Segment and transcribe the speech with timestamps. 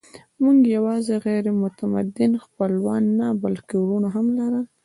[0.43, 4.65] موږ یواځې غیر متمدن خپلوان نه، بلکې وروڼه هم لرل.